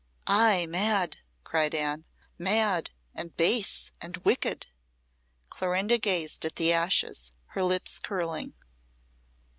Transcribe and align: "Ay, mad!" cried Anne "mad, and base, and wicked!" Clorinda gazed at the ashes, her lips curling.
"Ay, 0.25 0.65
mad!" 0.65 1.17
cried 1.43 1.75
Anne 1.75 2.05
"mad, 2.39 2.89
and 3.13 3.37
base, 3.37 3.91
and 4.01 4.17
wicked!" 4.25 4.65
Clorinda 5.51 5.99
gazed 5.99 6.43
at 6.43 6.55
the 6.55 6.73
ashes, 6.73 7.33
her 7.49 7.61
lips 7.63 7.99
curling. 7.99 8.55